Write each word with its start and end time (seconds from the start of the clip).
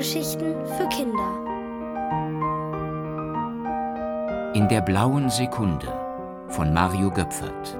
Hörgeschichten 0.00 0.54
für 0.64 0.88
Kinder. 0.88 1.44
In 4.54 4.66
der 4.70 4.80
blauen 4.80 5.28
Sekunde 5.28 5.92
von 6.48 6.72
Mario 6.72 7.10
Göpfert. 7.10 7.76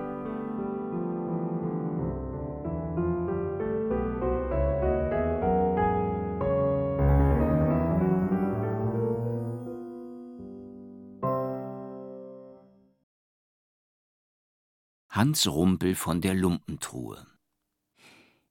Hans 15.09 15.47
Rumpel 15.47 15.95
von 15.95 16.21
der 16.21 16.35
Lumpentruhe 16.35 17.27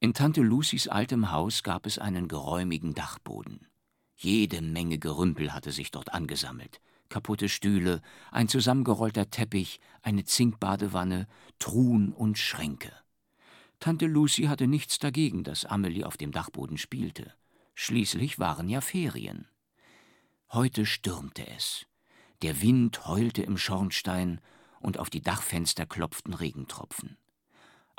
in 0.02 0.13
Tante 0.13 0.41
Lucys 0.41 0.88
altem 0.88 1.31
Haus 1.31 1.62
gab 1.62 1.85
es 1.85 1.98
einen 1.98 2.30
geräumigen 2.30 2.94
Dachboden. 2.94 3.67
Jede 4.16 4.62
Menge 4.62 4.98
Gerümpel 4.98 5.53
hatte 5.53 5.72
sich 5.72 5.91
dort 5.91 6.13
angesammelt. 6.13 6.80
Kaputte 7.09 7.49
Stühle, 7.49 8.02
ein 8.31 8.48
zusammengerollter 8.48 9.30
Teppich, 9.30 9.81
eine 10.02 10.23
Zinkbadewanne, 10.23 11.27
Truhen 11.58 12.13
und 12.13 12.38
Schränke. 12.38 12.94
Tante 13.80 14.05
Lucy 14.05 14.44
hatte 14.44 14.67
nichts 14.67 14.99
dagegen, 14.99 15.44
dass 15.44 15.66
Amelie 15.66 16.05
auf 16.05 16.17
dem 16.17 16.31
Dachboden 16.31 16.77
spielte. 16.77 17.34
Schließlich 17.75 18.39
waren 18.39 18.70
ja 18.70 18.81
Ferien. 18.81 19.47
Heute 20.52 20.86
stürmte 20.86 21.45
es. 21.47 21.86
Der 22.41 22.61
Wind 22.61 23.05
heulte 23.05 23.41
im 23.41 23.58
Schornstein 23.58 24.39
und 24.80 24.97
auf 24.97 25.09
die 25.09 25.22
Dachfenster 25.22 25.86
klopften 25.86 26.34
Regentropfen. 26.34 27.19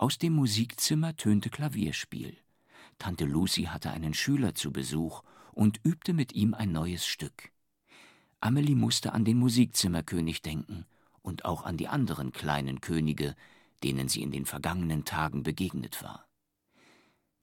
Aus 0.00 0.16
dem 0.16 0.32
Musikzimmer 0.32 1.14
tönte 1.14 1.50
Klavierspiel. 1.50 2.34
Tante 2.98 3.26
Lucy 3.26 3.64
hatte 3.64 3.90
einen 3.90 4.14
Schüler 4.14 4.54
zu 4.54 4.72
Besuch 4.72 5.22
und 5.52 5.78
übte 5.84 6.14
mit 6.14 6.32
ihm 6.32 6.54
ein 6.54 6.72
neues 6.72 7.06
Stück. 7.06 7.52
Amelie 8.40 8.76
musste 8.76 9.12
an 9.12 9.26
den 9.26 9.36
Musikzimmerkönig 9.36 10.40
denken 10.40 10.86
und 11.20 11.44
auch 11.44 11.64
an 11.64 11.76
die 11.76 11.88
anderen 11.88 12.32
kleinen 12.32 12.80
Könige, 12.80 13.36
denen 13.84 14.08
sie 14.08 14.22
in 14.22 14.30
den 14.30 14.46
vergangenen 14.46 15.04
Tagen 15.04 15.42
begegnet 15.42 16.02
war. 16.02 16.26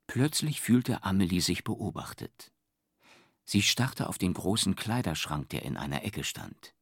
Plötzlich 0.08 0.60
fühlte 0.60 1.04
Amelie 1.04 1.42
sich 1.42 1.64
beobachtet. 1.64 2.52
Sie 3.46 3.62
starrte 3.62 4.10
auf 4.10 4.18
den 4.18 4.34
großen 4.34 4.76
Kleiderschrank, 4.76 5.48
der 5.50 5.62
in 5.62 5.78
einer 5.78 6.04
Ecke 6.04 6.24
stand. 6.24 6.74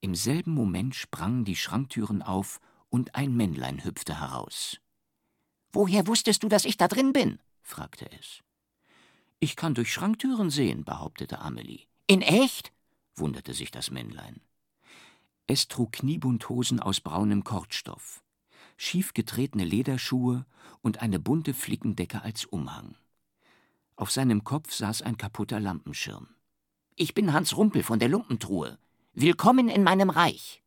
Im 0.00 0.14
selben 0.14 0.54
Moment 0.54 0.94
sprangen 0.94 1.44
die 1.44 1.56
Schranktüren 1.56 2.22
auf 2.22 2.58
und 2.88 3.14
ein 3.14 3.36
Männlein 3.36 3.84
hüpfte 3.84 4.18
heraus. 4.18 4.80
Woher 5.74 6.06
wusstest 6.06 6.44
du, 6.44 6.48
dass 6.48 6.64
ich 6.64 6.76
da 6.76 6.86
drin 6.86 7.12
bin? 7.12 7.40
fragte 7.60 8.08
es. 8.12 8.44
Ich 9.40 9.56
kann 9.56 9.74
durch 9.74 9.92
Schranktüren 9.92 10.48
sehen, 10.48 10.84
behauptete 10.84 11.40
Amelie. 11.40 11.88
In 12.06 12.22
echt? 12.22 12.72
wunderte 13.16 13.54
sich 13.54 13.72
das 13.72 13.90
Männlein. 13.90 14.40
Es 15.48 15.66
trug 15.66 15.90
Kniebundhosen 15.90 16.78
aus 16.78 17.00
braunem 17.00 17.42
Kordstoff, 17.42 18.22
schief 18.76 19.14
getretene 19.14 19.64
Lederschuhe 19.64 20.46
und 20.80 21.02
eine 21.02 21.18
bunte 21.18 21.54
Flickendecke 21.54 22.22
als 22.22 22.44
Umhang. 22.44 22.96
Auf 23.96 24.12
seinem 24.12 24.44
Kopf 24.44 24.72
saß 24.72 25.02
ein 25.02 25.16
kaputter 25.16 25.58
Lampenschirm. 25.58 26.28
Ich 26.94 27.14
bin 27.14 27.32
Hans 27.32 27.56
Rumpel 27.56 27.82
von 27.82 27.98
der 27.98 28.08
Lumpentruhe. 28.08 28.78
Willkommen 29.12 29.68
in 29.68 29.82
meinem 29.82 30.10
Reich. 30.10 30.62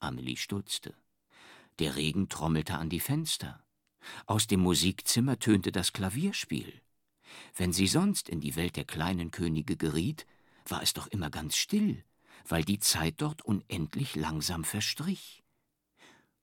Amelie 0.00 0.36
stutzte. 0.36 0.94
Der 1.78 1.94
Regen 1.94 2.28
trommelte 2.28 2.74
an 2.74 2.90
die 2.90 3.00
Fenster. 3.00 3.62
Aus 4.26 4.46
dem 4.46 4.60
Musikzimmer 4.60 5.38
tönte 5.38 5.72
das 5.72 5.92
Klavierspiel. 5.92 6.80
Wenn 7.56 7.72
sie 7.72 7.86
sonst 7.86 8.28
in 8.28 8.40
die 8.40 8.56
Welt 8.56 8.76
der 8.76 8.84
kleinen 8.84 9.30
Könige 9.30 9.76
geriet, 9.76 10.26
war 10.66 10.82
es 10.82 10.92
doch 10.92 11.06
immer 11.08 11.30
ganz 11.30 11.56
still, 11.56 12.04
weil 12.46 12.64
die 12.64 12.78
Zeit 12.78 13.14
dort 13.18 13.42
unendlich 13.42 14.16
langsam 14.16 14.64
verstrich. 14.64 15.42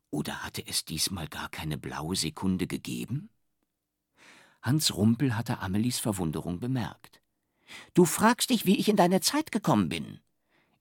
Oder 0.10 0.44
hatte 0.44 0.66
es 0.66 0.86
diesmal 0.86 1.28
gar 1.28 1.50
keine 1.50 1.78
blaue 1.78 2.16
Sekunde 2.16 2.68
gegeben? 2.68 3.30
Hans 4.62 4.96
Rumpel 4.96 5.36
hatte 5.36 5.60
Amelies 5.60 6.00
Verwunderung 6.00 6.60
bemerkt. 6.60 7.22
Du 7.94 8.06
fragst 8.06 8.50
dich, 8.50 8.66
wie 8.66 8.78
ich 8.78 8.90
in 8.90 8.96
deine 8.96 9.22
Zeit 9.22 9.52
gekommen 9.52 9.90
bin. 9.90 10.20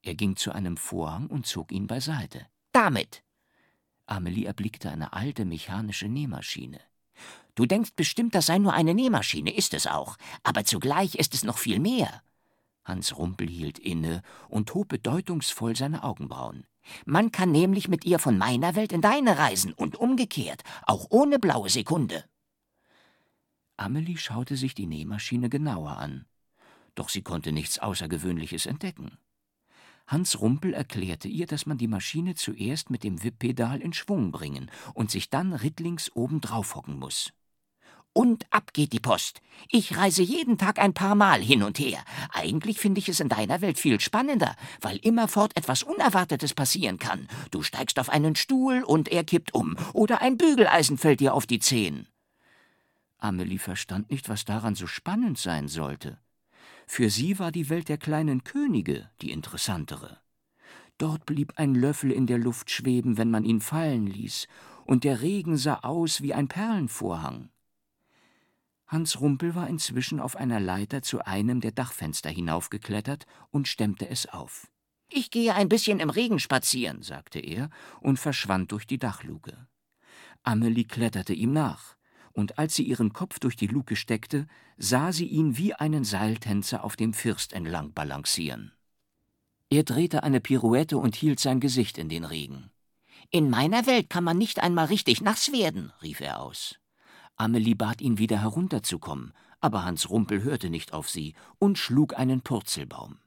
Er 0.03 0.15
ging 0.15 0.37
zu 0.37 0.53
einem 0.53 0.77
Vorhang 0.77 1.27
und 1.27 1.47
zog 1.47 1.73
ihn 1.73 1.87
beiseite. 1.87 2.47
Damit. 2.73 3.23
Amelie 4.07 4.47
erblickte 4.47 4.91
eine 4.91 5.13
alte 5.13 5.45
mechanische 5.45 6.09
Nähmaschine. 6.09 6.81
Du 7.55 7.67
denkst 7.67 7.93
bestimmt, 7.97 8.35
das 8.35 8.47
sei 8.47 8.59
nur 8.59 8.75
eine 8.75 8.95
Nähmaschine, 8.95 9.55
ist 9.55 9.75
es 9.75 9.87
auch, 9.87 10.17
aber 10.43 10.65
zugleich 10.65 11.15
ist 11.15 11.35
es 11.35 11.45
noch 11.45 11.59
viel 11.59 11.81
mehr. 11.81 12.23
Hans 12.85 13.17
Rumpel 13.17 13.49
hielt 13.49 13.79
inne 13.79 14.23
und 14.49 14.73
hob 14.75 14.89
bedeutungsvoll 14.89 15.75
seine 15.75 16.05
Augenbrauen. 16.05 16.67
Man 17.05 17.33
kann 17.33 17.51
nämlich 17.51 17.89
mit 17.89 18.05
ihr 18.05 18.21
von 18.21 18.39
meiner 18.39 18.77
Welt 18.77 18.93
in 18.93 19.01
deine 19.01 19.39
reisen 19.39 19.73
und 19.73 19.97
umgekehrt, 19.97 20.63
auch 20.87 21.07
ohne 21.11 21.39
blaue 21.41 21.69
Sekunde. 21.69 22.25
Amelie 23.77 24.17
schaute 24.17 24.57
sich 24.57 24.75
die 24.75 24.87
Nähmaschine 24.87 25.49
genauer 25.49 25.97
an, 25.99 26.27
doch 26.95 27.09
sie 27.09 27.23
konnte 27.23 27.53
nichts 27.53 27.79
Außergewöhnliches 27.79 28.67
entdecken. 28.67 29.19
Hans 30.07 30.41
Rumpel 30.41 30.73
erklärte 30.73 31.29
ihr, 31.29 31.47
dass 31.47 31.67
man 31.67 31.79
die 31.79 31.89
Maschine 31.89 32.35
zuerst 32.37 32.91
mit 32.91 33.03
dem 33.03 33.25
Wipppedal 33.25 33.81
in 33.81 33.93
Schwung 33.93 34.31
bringen 34.31 34.71
und 34.95 35.11
sich 35.11 35.31
dann 35.31 35.53
rittlings 35.53 36.15
oben 36.15 36.41
drauf 36.41 36.77
hocken 36.77 36.99
muss. 36.99 37.33
Und 38.13 38.47
ab 38.51 38.73
geht 38.73 38.95
die 38.95 39.01
Post. 39.01 39.43
Ich 39.69 39.99
reise 39.99 40.23
jeden 40.23 40.57
Tag 40.57 40.79
ein 40.79 40.95
paar 40.95 41.15
Mal 41.15 41.43
hin 41.43 41.63
und 41.63 41.79
her. 41.79 42.03
Eigentlich 42.33 42.79
finde 42.79 42.99
ich 42.99 43.11
es 43.11 43.21
in 43.21 43.29
deiner 43.29 43.61
Welt 43.61 43.79
viel 43.79 44.01
spannender, 44.01 44.57
weil 44.81 44.97
immerfort 44.97 45.55
etwas 45.55 45.83
Unerwartetes 45.83 46.55
passieren 46.55 46.99
kann. 46.99 47.29
Du 47.51 47.63
steigst 47.63 47.99
auf 47.99 48.09
einen 48.09 48.35
Stuhl 48.35 48.85
und 48.85 49.09
er 49.09 49.23
kippt 49.23 49.53
um, 49.53 49.77
oder 49.93 50.23
ein 50.23 50.39
Bügeleisen 50.39 50.97
fällt 50.97 51.21
dir 51.21 51.35
auf 51.35 51.47
die 51.47 51.59
Zehen. 51.59 52.09
Amelie 53.19 53.59
verstand 53.59 54.11
nicht, 54.11 54.31
was 54.31 54.47
daran 54.47 54.77
so 54.77 54.87
spannend 54.87 55.37
sein 55.37 55.69
sollte. 55.69 56.19
Für 56.87 57.11
sie 57.11 57.39
war 57.39 57.53
die 57.53 57.69
Welt 57.69 57.89
der 57.89 57.99
kleinen 57.99 58.45
Könige 58.45 59.11
die 59.21 59.31
interessantere. 59.31 60.21
Dort 60.99 61.27
blieb 61.27 61.55
ein 61.57 61.75
Löffel 61.75 62.11
in 62.11 62.27
der 62.27 62.39
Luft 62.39 62.71
schweben, 62.71 63.19
wenn 63.19 63.31
man 63.31 63.45
ihn 63.45 63.61
fallen 63.61 64.07
ließ, 64.07 64.49
und 64.85 65.05
der 65.05 65.21
Regen 65.21 65.57
sah 65.59 65.81
aus 65.81 66.23
wie 66.23 66.33
ein 66.33 66.49
Perlenvorhang. 66.49 67.51
Hans 68.87 69.21
Rumpel 69.21 69.55
war 69.55 69.69
inzwischen 69.69 70.21
auf 70.21 70.37
einer 70.37 70.61
Leiter 70.61 71.03
zu 71.03 71.25
einem 71.27 71.61
der 71.61 71.73
Dachfenster 71.73 72.31
hinaufgeklettert 72.31 73.27
und 73.51 73.67
stemmte 73.67 74.09
es 74.09 74.27
auf. 74.27 74.71
Ich 75.11 75.31
gehe 75.31 75.55
ein 75.55 75.69
bisschen 75.69 76.01
im 76.01 76.09
Regen 76.09 76.39
spazieren, 76.39 77.03
sagte 77.03 77.41
er 77.41 77.69
und 78.01 78.19
verschwand 78.19 78.73
durch 78.73 78.87
die 78.87 78.99
Dachluke. 78.99 79.67
Amelie 80.45 80.85
kletterte 80.85 81.35
ihm 81.35 81.53
nach 81.53 81.97
und 82.37 82.59
als 82.59 82.75
sie 82.75 82.83
ihren 82.83 83.15
Kopf 83.15 83.39
durch 83.39 83.57
die 83.57 83.67
Luke 83.67 83.97
steckte, 83.97 84.47
sah 84.77 85.11
sie 85.11 85.27
ihn 85.27 85.57
wie 85.57 85.73
einen 85.73 86.05
Seiltänzer 86.05 86.85
auf 86.85 86.95
dem 86.95 87.15
First 87.15 87.55
entlang 87.55 87.93
balancieren. 87.95 88.73
Er 89.71 89.85
drehte 89.85 90.23
eine 90.23 90.41
Pirouette 90.41 90.99
und 90.99 91.17
hielt 91.17 91.41
sein 91.41 91.61
Gesicht 91.61 91.97
in 91.97 92.11
den 92.11 92.25
Regen. 92.25 92.71
In 93.31 93.49
meiner 93.49 93.87
Welt 93.87 94.11
kann 94.11 94.23
man 94.23 94.37
nicht 94.37 94.61
einmal 94.63 94.87
richtig 94.87 95.23
nass 95.23 95.51
werden, 95.51 95.93
rief 96.03 96.21
er 96.21 96.41
aus. 96.41 96.79
Amelie 97.37 97.75
bat 97.75 98.03
ihn 98.03 98.19
wieder 98.19 98.41
herunterzukommen, 98.41 99.33
aber 99.61 99.85
Hans 99.85 100.11
Rumpel 100.11 100.43
hörte 100.43 100.69
nicht 100.69 100.93
auf 100.93 101.09
sie 101.09 101.35
und 101.59 101.79
schlug 101.79 102.19
einen 102.19 102.43
Purzelbaum. 102.43 103.19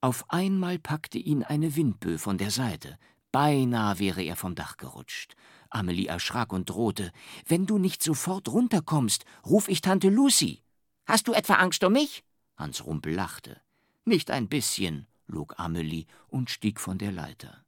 Auf 0.00 0.30
einmal 0.30 0.78
packte 0.78 1.18
ihn 1.18 1.42
eine 1.42 1.74
Windböe 1.74 2.18
von 2.18 2.38
der 2.38 2.50
Seite, 2.50 2.98
beinahe 3.32 3.98
wäre 3.98 4.22
er 4.22 4.36
vom 4.36 4.54
Dach 4.54 4.76
gerutscht. 4.76 5.34
Amelie 5.74 6.06
erschrak 6.06 6.52
und 6.52 6.70
drohte. 6.70 7.12
Wenn 7.46 7.66
du 7.66 7.78
nicht 7.78 8.02
sofort 8.02 8.48
runterkommst, 8.48 9.24
ruf 9.44 9.68
ich 9.68 9.80
Tante 9.80 10.08
Lucy. 10.08 10.62
Hast 11.06 11.28
du 11.28 11.32
etwa 11.32 11.54
Angst 11.54 11.82
um 11.84 11.92
mich? 11.92 12.22
Hans 12.56 12.84
Rumpel 12.84 13.14
lachte. 13.14 13.60
Nicht 14.04 14.30
ein 14.30 14.48
bisschen, 14.48 15.06
log 15.26 15.58
Amelie 15.58 16.06
und 16.28 16.50
stieg 16.50 16.80
von 16.80 16.98
der 16.98 17.12
Leiter. 17.12 17.64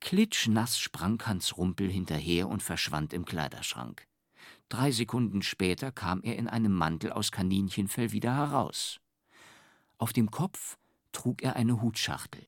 Klitschnass 0.00 0.78
sprang 0.78 1.22
Hans 1.24 1.56
Rumpel 1.56 1.88
hinterher 1.88 2.48
und 2.48 2.62
verschwand 2.62 3.12
im 3.12 3.24
Kleiderschrank. 3.24 4.06
Drei 4.68 4.90
Sekunden 4.90 5.42
später 5.42 5.92
kam 5.92 6.22
er 6.22 6.36
in 6.36 6.48
einem 6.48 6.72
Mantel 6.72 7.12
aus 7.12 7.30
Kaninchenfell 7.30 8.10
wieder 8.10 8.34
heraus. 8.34 9.00
Auf 9.98 10.12
dem 10.12 10.30
Kopf 10.30 10.78
trug 11.12 11.42
er 11.42 11.54
eine 11.54 11.80
Hutschachtel. 11.82 12.46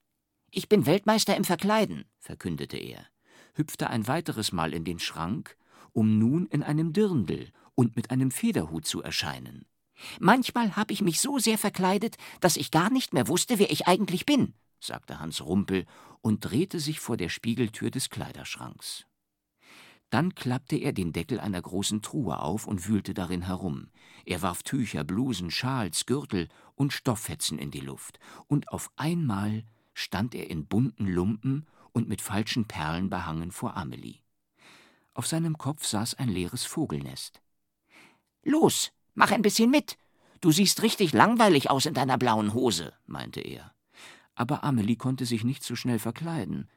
Ich 0.50 0.68
bin 0.68 0.86
Weltmeister 0.86 1.36
im 1.36 1.44
Verkleiden, 1.44 2.06
verkündete 2.18 2.78
er 2.78 3.06
hüpfte 3.54 3.90
ein 3.90 4.06
weiteres 4.06 4.52
Mal 4.52 4.72
in 4.72 4.84
den 4.84 4.98
Schrank, 4.98 5.56
um 5.92 6.18
nun 6.18 6.46
in 6.46 6.62
einem 6.62 6.92
Dirndl 6.92 7.50
und 7.74 7.96
mit 7.96 8.10
einem 8.10 8.30
Federhut 8.30 8.86
zu 8.86 9.02
erscheinen. 9.02 9.66
Manchmal 10.20 10.76
habe 10.76 10.92
ich 10.92 11.02
mich 11.02 11.20
so 11.20 11.38
sehr 11.38 11.58
verkleidet, 11.58 12.16
dass 12.40 12.56
ich 12.56 12.70
gar 12.70 12.90
nicht 12.90 13.14
mehr 13.14 13.28
wusste, 13.28 13.58
wer 13.58 13.70
ich 13.70 13.86
eigentlich 13.86 14.26
bin, 14.26 14.54
sagte 14.80 15.20
Hans 15.20 15.40
Rumpel 15.40 15.86
und 16.20 16.40
drehte 16.40 16.80
sich 16.80 17.00
vor 17.00 17.16
der 17.16 17.28
Spiegeltür 17.28 17.90
des 17.90 18.10
Kleiderschranks. 18.10 19.06
Dann 20.10 20.34
klappte 20.34 20.76
er 20.76 20.92
den 20.92 21.12
Deckel 21.12 21.40
einer 21.40 21.60
großen 21.60 22.02
Truhe 22.02 22.38
auf 22.38 22.66
und 22.66 22.86
wühlte 22.86 23.14
darin 23.14 23.42
herum. 23.42 23.88
Er 24.24 24.42
warf 24.42 24.62
Tücher, 24.62 25.02
Blusen, 25.02 25.50
Schals, 25.50 26.06
Gürtel 26.06 26.48
und 26.76 26.92
Stofffetzen 26.92 27.58
in 27.58 27.70
die 27.70 27.80
Luft, 27.80 28.20
und 28.46 28.68
auf 28.68 28.90
einmal 28.96 29.64
stand 29.94 30.34
er 30.34 30.50
in 30.50 30.66
bunten 30.66 31.06
Lumpen 31.06 31.66
und 31.92 32.08
mit 32.08 32.20
falschen 32.20 32.66
Perlen 32.66 33.08
behangen 33.08 33.50
vor 33.50 33.76
Amelie. 33.76 34.18
Auf 35.14 35.26
seinem 35.26 35.56
Kopf 35.56 35.86
saß 35.86 36.14
ein 36.14 36.28
leeres 36.28 36.64
Vogelnest. 36.64 37.40
Los, 38.42 38.92
mach 39.14 39.30
ein 39.30 39.42
bisschen 39.42 39.70
mit. 39.70 39.96
Du 40.40 40.50
siehst 40.50 40.82
richtig 40.82 41.12
langweilig 41.12 41.70
aus 41.70 41.86
in 41.86 41.94
deiner 41.94 42.18
blauen 42.18 42.52
Hose, 42.52 42.92
meinte 43.06 43.40
er. 43.40 43.72
Aber 44.34 44.64
Amelie 44.64 44.96
konnte 44.96 45.24
sich 45.24 45.44
nicht 45.44 45.62
so 45.62 45.76
schnell 45.76 45.98
verkleiden. 46.00 46.68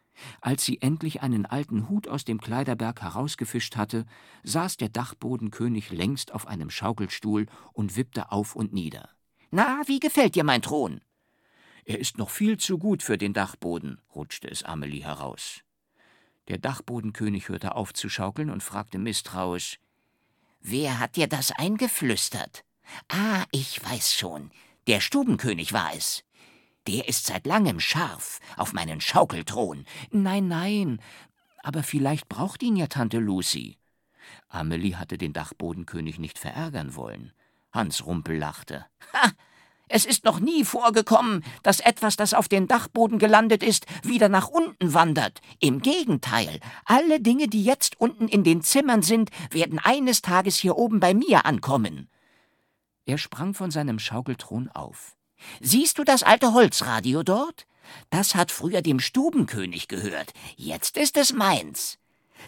Als 0.41 0.63
sie 0.63 0.81
endlich 0.81 1.21
einen 1.21 1.45
alten 1.45 1.89
Hut 1.89 2.07
aus 2.07 2.25
dem 2.25 2.39
Kleiderberg 2.39 3.01
herausgefischt 3.01 3.75
hatte, 3.75 4.05
saß 4.43 4.77
der 4.77 4.89
Dachbodenkönig 4.89 5.91
längst 5.91 6.31
auf 6.31 6.47
einem 6.47 6.69
Schaukelstuhl 6.69 7.47
und 7.73 7.97
wippte 7.97 8.31
auf 8.31 8.55
und 8.55 8.73
nieder. 8.73 9.09
Na, 9.51 9.81
wie 9.85 9.99
gefällt 9.99 10.35
dir 10.35 10.43
mein 10.43 10.61
Thron? 10.61 11.01
Er 11.87 11.99
ist 11.99 12.17
noch 12.17 12.29
viel 12.29 12.57
zu 12.57 12.77
gut 12.77 13.01
für 13.01 13.17
den 13.17 13.31
Dachboden, 13.31 14.01
rutschte 14.13 14.51
es 14.51 14.61
Amelie 14.61 15.05
heraus. 15.05 15.61
Der 16.49 16.57
Dachbodenkönig 16.57 17.47
hörte 17.47 17.75
auf 17.75 17.93
zu 17.93 18.09
schaukeln 18.09 18.49
und 18.49 18.61
fragte 18.61 18.97
misstrauisch 18.97 19.79
Wer 20.59 20.99
hat 20.99 21.15
dir 21.15 21.27
das 21.27 21.51
eingeflüstert? 21.51 22.65
Ah, 23.07 23.45
ich 23.51 23.81
weiß 23.81 24.13
schon. 24.13 24.51
Der 24.87 24.99
Stubenkönig 24.99 25.71
war 25.71 25.93
es. 25.95 26.25
Der 26.87 27.07
ist 27.07 27.25
seit 27.25 27.45
langem 27.45 27.79
scharf 27.79 28.41
auf 28.57 28.73
meinen 28.73 28.99
Schaukelthron. 28.99 29.85
Nein, 30.11 30.49
nein, 30.49 31.01
aber 31.63 31.83
vielleicht 31.83 32.27
braucht 32.27 32.63
ihn 32.63 32.75
ja 32.75 32.87
Tante 32.87 33.19
Lucy. 33.19 33.77
Amelie 34.49 34.97
hatte 34.97 35.17
den 35.17 35.31
Dachbodenkönig 35.31 36.19
nicht 36.19 36.37
verärgern 36.37 36.95
wollen. 36.95 37.31
Hans 37.71 38.05
Rumpel 38.05 38.37
lachte. 38.37 38.85
Ha! 39.13 39.31
Es 39.89 40.05
ist 40.05 40.25
noch 40.25 40.39
nie 40.39 40.65
vorgekommen, 40.65 41.43
dass 41.63 41.79
etwas, 41.79 42.15
das 42.15 42.33
auf 42.33 42.47
den 42.47 42.67
Dachboden 42.67 43.19
gelandet 43.19 43.63
ist, 43.63 43.85
wieder 44.03 44.29
nach 44.29 44.49
unten 44.49 44.93
wandert. 44.93 45.41
Im 45.59 45.81
Gegenteil, 45.81 46.59
alle 46.85 47.19
Dinge, 47.19 47.47
die 47.47 47.63
jetzt 47.63 47.99
unten 47.99 48.27
in 48.27 48.43
den 48.43 48.61
Zimmern 48.61 49.01
sind, 49.01 49.29
werden 49.51 49.79
eines 49.79 50.21
Tages 50.21 50.57
hier 50.57 50.77
oben 50.77 50.99
bei 50.99 51.13
mir 51.13 51.45
ankommen. 51.45 52.09
Er 53.05 53.17
sprang 53.17 53.53
von 53.53 53.71
seinem 53.71 53.99
Schaukelthron 53.99 54.69
auf. 54.69 55.15
Siehst 55.61 55.97
du 55.97 56.03
das 56.03 56.23
alte 56.23 56.53
Holzradio 56.53 57.23
dort? 57.23 57.65
Das 58.09 58.35
hat 58.35 58.51
früher 58.51 58.81
dem 58.81 58.99
Stubenkönig 58.99 59.87
gehört, 59.87 60.33
jetzt 60.57 60.97
ist 60.97 61.15
es 61.15 61.31
meins. 61.31 61.97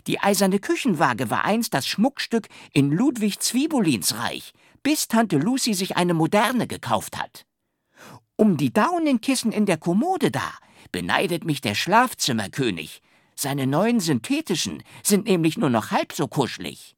Die 0.06 0.20
eiserne 0.20 0.60
Küchenwaage 0.60 1.30
war 1.30 1.46
einst 1.46 1.74
das 1.74 1.88
Schmuckstück 1.88 2.48
in 2.74 2.92
Ludwig 2.92 3.40
Zwiebulins 3.40 4.18
Reich, 4.18 4.54
bis 4.84 5.08
Tante 5.08 5.38
Lucy 5.38 5.74
sich 5.74 5.98
eine 5.98 6.14
moderne 6.14 6.68
gekauft 6.68 7.18
hat. 7.18 7.46
Um 8.36 8.58
die 8.58 8.72
Daunenkissen 8.72 9.52
in 9.52 9.66
der 9.66 9.78
Kommode 9.78 10.32
da 10.32 10.54
beneidet 10.92 11.44
mich 11.44 11.62
der 11.62 11.76
Schlafzimmerkönig. 11.76 13.02
Seine 13.36 13.68
neuen 13.68 14.00
synthetischen 14.00 14.84
sind 15.04 15.26
nämlich 15.28 15.58
nur 15.58 15.70
noch 15.70 15.92
halb 15.92 16.14
so 16.14 16.28
kuschelig. 16.28 16.96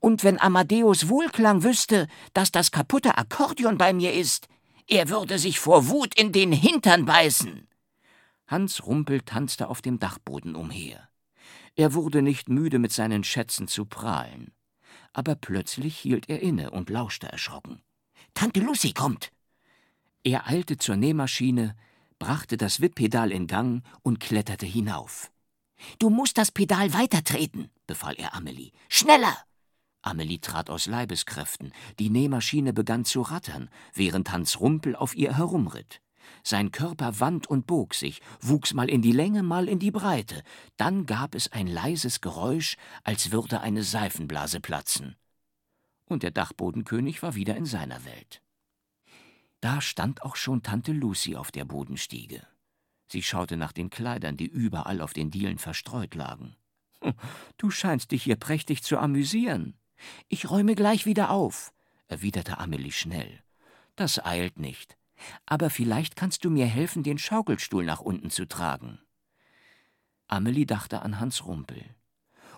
Und 0.00 0.24
wenn 0.24 0.40
Amadeus 0.40 1.08
Wohlklang 1.08 1.62
wüsste, 1.62 2.08
dass 2.34 2.50
das 2.50 2.70
kaputte 2.70 3.16
Akkordeon 3.16 3.78
bei 3.78 3.92
mir 3.92 4.12
ist, 4.12 4.48
er 4.86 5.08
würde 5.08 5.38
sich 5.38 5.60
vor 5.60 5.88
Wut 5.88 6.18
in 6.18 6.32
den 6.32 6.52
Hintern 6.52 7.04
beißen. 7.04 7.68
Hans 8.46 8.86
Rumpel 8.86 9.20
tanzte 9.20 9.68
auf 9.68 9.82
dem 9.82 9.98
Dachboden 9.98 10.56
umher. 10.56 11.08
Er 11.76 11.94
wurde 11.94 12.22
nicht 12.22 12.48
müde, 12.48 12.78
mit 12.78 12.92
seinen 12.92 13.22
Schätzen 13.22 13.68
zu 13.68 13.84
prahlen. 13.84 14.52
Aber 15.12 15.34
plötzlich 15.34 15.98
hielt 15.98 16.28
er 16.28 16.40
inne 16.40 16.70
und 16.70 16.90
lauschte 16.90 17.28
erschrocken. 17.28 17.82
Tante 18.34 18.60
Lucy 18.60 18.92
kommt! 18.92 19.32
Er 20.24 20.46
eilte 20.46 20.76
zur 20.76 20.96
Nähmaschine, 20.96 21.76
brachte 22.18 22.56
das 22.56 22.80
Wipppedal 22.80 23.32
in 23.32 23.46
Gang 23.46 23.84
und 24.02 24.20
kletterte 24.20 24.66
hinauf. 24.66 25.30
Du 25.98 26.10
musst 26.10 26.38
das 26.38 26.50
Pedal 26.50 26.92
weitertreten, 26.92 27.70
befahl 27.86 28.14
er 28.16 28.34
Amelie. 28.34 28.72
Schneller! 28.88 29.36
Amelie 30.02 30.40
trat 30.40 30.70
aus 30.70 30.86
Leibeskräften, 30.86 31.72
die 31.98 32.10
Nähmaschine 32.10 32.72
begann 32.72 33.04
zu 33.04 33.22
rattern, 33.22 33.68
während 33.94 34.30
Hans 34.32 34.60
Rumpel 34.60 34.96
auf 34.96 35.14
ihr 35.16 35.36
herumritt. 35.36 36.00
Sein 36.42 36.72
Körper 36.72 37.20
wand 37.20 37.46
und 37.46 37.66
bog 37.66 37.94
sich, 37.94 38.20
wuchs 38.40 38.74
mal 38.74 38.88
in 38.88 39.02
die 39.02 39.12
Länge, 39.12 39.42
mal 39.42 39.68
in 39.68 39.78
die 39.78 39.90
Breite, 39.90 40.42
dann 40.76 41.06
gab 41.06 41.34
es 41.34 41.52
ein 41.52 41.66
leises 41.66 42.20
Geräusch, 42.20 42.76
als 43.04 43.32
würde 43.32 43.60
eine 43.60 43.82
Seifenblase 43.82 44.60
platzen. 44.60 45.16
Und 46.06 46.22
der 46.22 46.30
Dachbodenkönig 46.30 47.22
war 47.22 47.34
wieder 47.34 47.56
in 47.56 47.66
seiner 47.66 48.04
Welt. 48.04 48.42
Da 49.60 49.80
stand 49.80 50.22
auch 50.22 50.36
schon 50.36 50.62
Tante 50.62 50.92
Lucy 50.92 51.36
auf 51.36 51.50
der 51.50 51.64
Bodenstiege. 51.64 52.46
Sie 53.08 53.22
schaute 53.22 53.56
nach 53.56 53.72
den 53.72 53.90
Kleidern, 53.90 54.36
die 54.36 54.46
überall 54.46 55.00
auf 55.00 55.12
den 55.12 55.30
Dielen 55.30 55.58
verstreut 55.58 56.14
lagen. 56.14 56.56
Du 57.56 57.70
scheinst 57.70 58.12
dich 58.12 58.22
hier 58.22 58.36
prächtig 58.36 58.82
zu 58.82 58.98
amüsieren. 58.98 59.76
Ich 60.28 60.50
räume 60.50 60.74
gleich 60.74 61.06
wieder 61.06 61.30
auf, 61.30 61.72
erwiderte 62.06 62.58
Amelie 62.58 62.92
schnell. 62.92 63.42
Das 63.96 64.24
eilt 64.24 64.58
nicht. 64.58 64.96
Aber 65.46 65.70
vielleicht 65.70 66.16
kannst 66.16 66.44
du 66.44 66.50
mir 66.50 66.66
helfen, 66.66 67.02
den 67.02 67.18
Schaukelstuhl 67.18 67.84
nach 67.84 68.00
unten 68.00 68.30
zu 68.30 68.46
tragen. 68.46 68.98
Amelie 70.26 70.66
dachte 70.66 71.02
an 71.02 71.20
Hans 71.20 71.46
Rumpel. 71.46 71.84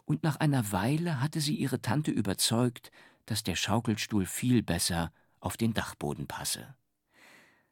Und 0.05 0.23
nach 0.23 0.37
einer 0.37 0.73
Weile 0.73 1.21
hatte 1.21 1.41
sie 1.41 1.55
ihre 1.55 1.81
Tante 1.81 2.11
überzeugt, 2.11 2.91
dass 3.27 3.45
der 3.45 3.55
Schaukelstuhl 3.55 4.27
viel 4.27 4.63
besser 4.63 5.13
auf 5.39 5.57
den 5.57 5.73
Dachboden 5.73 6.27
passe. 6.27 6.75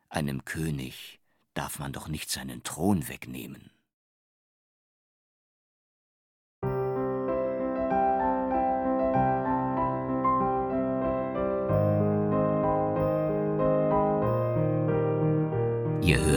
Einem 0.08 0.44
König 0.44 1.20
darf 1.54 1.78
man 1.78 1.92
doch 1.92 2.08
nicht 2.08 2.30
seinen 2.30 2.62
Thron 2.62 3.08
wegnehmen. 3.08 3.70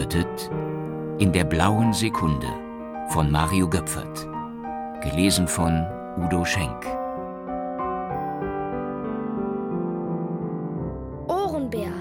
Hörtet 0.02 0.50
In 1.20 1.32
der 1.32 1.44
blauen 1.44 1.94
Sekunde 1.94 2.48
von 3.10 3.30
Mario 3.30 3.70
Göpfert. 3.70 4.28
Gelesen 5.04 5.48
von 5.48 5.86
Udo 6.18 6.44
Schenk. 6.44 6.88
Ohrenbär. 11.28 11.92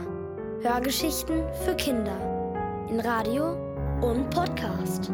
Hörgeschichten 0.62 1.42
für 1.62 1.74
Kinder. 1.74 2.16
In 2.88 3.00
Radio 3.00 3.52
und 4.00 4.30
Podcast. 4.30 5.12